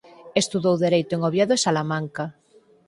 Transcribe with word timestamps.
Estudou 0.41 0.75
Dereito 0.85 1.11
en 1.15 1.21
Oviedo 1.29 1.53
e 1.55 1.63
Salamanca. 1.65 2.23